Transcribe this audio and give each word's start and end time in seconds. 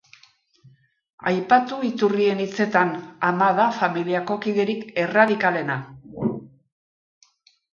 Aipatu 1.31 1.77
iturrien 1.89 2.41
hitzetan, 2.47 2.93
ama 3.29 3.51
da 3.59 3.67
familiako 3.77 4.39
kiderik 4.47 4.83
erradikalena. 5.05 5.77